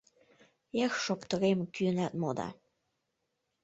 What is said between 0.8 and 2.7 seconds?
Эх, шоптырем, кӱынат мо да